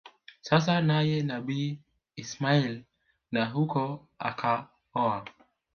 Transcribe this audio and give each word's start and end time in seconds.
sasa 0.47 0.75
naye 0.81 1.23
Nabii 1.23 1.79
Ismail 2.21 2.83
na 3.31 3.45
huko 3.45 4.07
akaoa 4.19 5.25